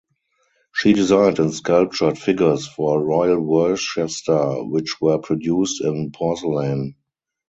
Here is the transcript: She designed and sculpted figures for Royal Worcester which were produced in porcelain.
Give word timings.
She 0.73 0.93
designed 0.93 1.37
and 1.37 1.53
sculpted 1.53 2.17
figures 2.17 2.67
for 2.67 3.05
Royal 3.05 3.39
Worcester 3.39 4.07
which 4.63 4.99
were 4.99 5.19
produced 5.19 5.81
in 5.81 6.09
porcelain. 6.09 6.95